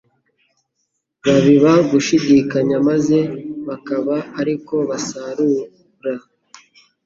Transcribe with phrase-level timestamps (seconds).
[1.25, 3.17] Babiba gushidikanya maze
[3.67, 5.65] bakaba ari ko basarura.